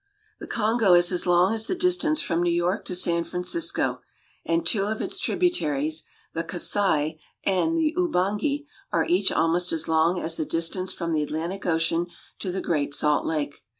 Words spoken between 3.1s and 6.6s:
Francisco, and two of its tributaries, the